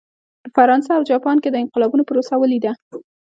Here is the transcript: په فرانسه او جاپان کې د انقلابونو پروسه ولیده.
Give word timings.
په 0.43 0.49
فرانسه 0.55 0.91
او 0.97 1.01
جاپان 1.11 1.37
کې 1.43 1.49
د 1.51 1.55
انقلابونو 1.63 2.07
پروسه 2.09 2.33
ولیده. 2.37 2.71